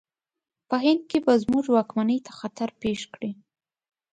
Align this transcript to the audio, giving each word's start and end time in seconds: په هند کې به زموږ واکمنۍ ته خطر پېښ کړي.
په 0.69 0.75
هند 0.83 1.01
کې 1.09 1.19
به 1.25 1.33
زموږ 1.43 1.65
واکمنۍ 1.69 2.19
ته 2.25 2.31
خطر 2.39 2.69
پېښ 2.81 2.99
کړي. 3.13 3.31